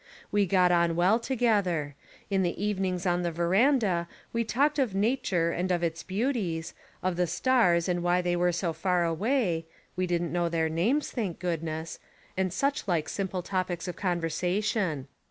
[0.31, 1.93] We got on well to gether.
[2.31, 7.17] In the evenings on the verandah we talked of nature and of its beauties, of
[7.17, 11.37] the stars and why they were so far away,— we didn't know their names, thank
[11.37, 11.99] goodnesS;—
[12.35, 15.07] and such like simple topics of conversation.